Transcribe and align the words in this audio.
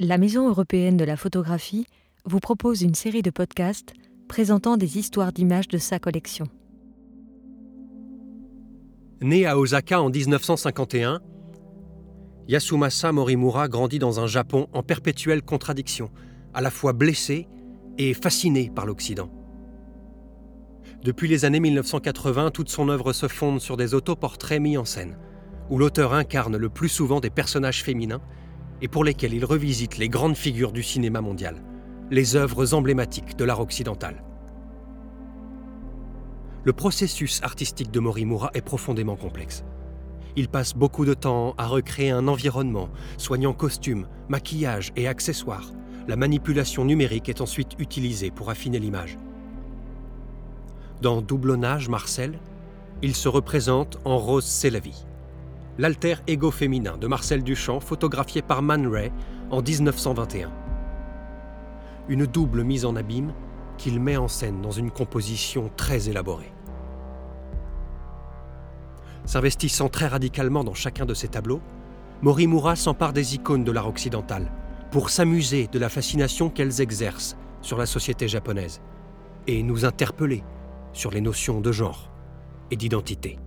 la 0.00 0.16
Maison 0.16 0.48
européenne 0.48 0.96
de 0.96 1.04
la 1.04 1.18
photographie 1.18 1.86
vous 2.24 2.40
propose 2.40 2.80
une 2.80 2.94
série 2.94 3.20
de 3.20 3.28
podcasts 3.28 3.92
présentant 4.28 4.78
des 4.78 4.96
histoires 4.96 5.30
d'images 5.30 5.68
de 5.68 5.76
sa 5.76 5.98
collection. 5.98 6.46
Né 9.20 9.44
à 9.44 9.58
Osaka 9.58 10.00
en 10.00 10.08
1951, 10.08 11.20
Yasumasa 12.48 13.12
Morimura 13.12 13.68
grandit 13.68 13.98
dans 13.98 14.20
un 14.20 14.26
Japon 14.26 14.68
en 14.72 14.82
perpétuelle 14.82 15.42
contradiction, 15.42 16.10
à 16.54 16.62
la 16.62 16.70
fois 16.70 16.94
blessé 16.94 17.46
et 17.98 18.14
fasciné 18.14 18.72
par 18.74 18.86
l'Occident. 18.86 19.30
Depuis 21.04 21.28
les 21.28 21.44
années 21.44 21.60
1980, 21.60 22.52
toute 22.52 22.70
son 22.70 22.88
œuvre 22.88 23.12
se 23.12 23.28
fonde 23.28 23.60
sur 23.60 23.76
des 23.76 23.92
autoportraits 23.92 24.62
mis 24.62 24.78
en 24.78 24.86
scène, 24.86 25.18
où 25.68 25.76
l'auteur 25.76 26.14
incarne 26.14 26.56
le 26.56 26.70
plus 26.70 26.88
souvent 26.88 27.20
des 27.20 27.30
personnages 27.30 27.84
féminins 27.84 28.22
et 28.82 28.88
pour 28.88 29.04
lesquels 29.04 29.34
il 29.34 29.44
revisite 29.44 29.98
les 29.98 30.08
grandes 30.08 30.36
figures 30.36 30.72
du 30.72 30.82
cinéma 30.82 31.20
mondial, 31.20 31.62
les 32.10 32.36
œuvres 32.36 32.74
emblématiques 32.74 33.36
de 33.36 33.44
l'art 33.44 33.60
occidental. 33.60 34.22
Le 36.64 36.72
processus 36.72 37.42
artistique 37.42 37.90
de 37.90 38.00
Morimura 38.00 38.50
est 38.54 38.60
profondément 38.60 39.16
complexe. 39.16 39.64
Il 40.36 40.48
passe 40.48 40.74
beaucoup 40.74 41.04
de 41.04 41.14
temps 41.14 41.54
à 41.56 41.66
recréer 41.66 42.10
un 42.10 42.28
environnement, 42.28 42.90
soignant 43.16 43.52
costumes, 43.52 44.06
maquillage 44.28 44.92
et 44.96 45.08
accessoires. 45.08 45.72
La 46.06 46.16
manipulation 46.16 46.84
numérique 46.84 47.28
est 47.28 47.40
ensuite 47.40 47.72
utilisée 47.78 48.30
pour 48.30 48.50
affiner 48.50 48.78
l'image. 48.78 49.18
Dans 51.00 51.22
Doublonnage 51.22 51.88
Marcel, 51.88 52.38
il 53.02 53.14
se 53.14 53.28
représente 53.28 53.98
en 54.04 54.18
Rose 54.18 54.44
l'alter 55.78 56.16
ego 56.26 56.50
féminin 56.50 56.96
de 56.98 57.06
Marcel 57.06 57.42
Duchamp 57.42 57.80
photographié 57.80 58.42
par 58.42 58.62
Man 58.62 58.86
Ray 58.86 59.12
en 59.50 59.62
1921. 59.62 60.50
Une 62.08 62.26
double 62.26 62.64
mise 62.64 62.84
en 62.84 62.96
abîme 62.96 63.32
qu'il 63.78 64.00
met 64.00 64.16
en 64.16 64.28
scène 64.28 64.60
dans 64.60 64.70
une 64.70 64.90
composition 64.90 65.70
très 65.76 66.08
élaborée. 66.08 66.52
S'investissant 69.24 69.88
très 69.88 70.06
radicalement 70.06 70.64
dans 70.64 70.74
chacun 70.74 71.06
de 71.06 71.14
ses 71.14 71.28
tableaux, 71.28 71.60
Morimura 72.22 72.76
s'empare 72.76 73.12
des 73.12 73.34
icônes 73.34 73.64
de 73.64 73.72
l'art 73.72 73.88
occidental 73.88 74.50
pour 74.90 75.08
s'amuser 75.08 75.68
de 75.68 75.78
la 75.78 75.88
fascination 75.88 76.50
qu'elles 76.50 76.80
exercent 76.80 77.36
sur 77.62 77.78
la 77.78 77.86
société 77.86 78.28
japonaise 78.28 78.80
et 79.46 79.62
nous 79.62 79.84
interpeller 79.84 80.42
sur 80.92 81.10
les 81.10 81.20
notions 81.20 81.60
de 81.60 81.72
genre 81.72 82.10
et 82.70 82.76
d'identité. 82.76 83.38